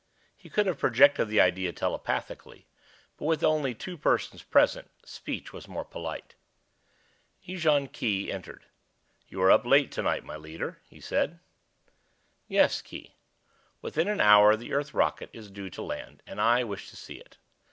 He 0.35 0.49
could 0.49 0.65
have 0.65 0.79
projected 0.79 1.27
the 1.27 1.39
idea 1.39 1.71
telepathically; 1.71 2.65
but 3.17 3.25
with 3.25 3.43
only 3.43 3.75
two 3.75 3.99
persons 3.99 4.41
present, 4.41 4.89
speech 5.05 5.53
was 5.53 5.67
more 5.67 5.85
polite. 5.85 6.33
Ejon 7.47 7.85
Khee 7.87 8.31
entered. 8.31 8.65
"You 9.27 9.43
are 9.43 9.51
up 9.51 9.63
late 9.63 9.91
tonight, 9.91 10.23
my 10.23 10.37
leader," 10.37 10.81
he 10.87 10.99
said. 11.01 11.39
"Yes, 12.47 12.81
Khee. 12.81 13.13
Within 13.83 14.07
an 14.07 14.21
hour 14.21 14.55
the 14.57 14.73
Earth 14.73 14.91
rocket 14.95 15.29
is 15.33 15.51
due 15.51 15.69
to 15.69 15.83
land, 15.83 16.23
and 16.25 16.41
I 16.41 16.63
wish 16.63 16.89
to 16.89 16.97
see 16.97 17.17
it. 17.19 17.37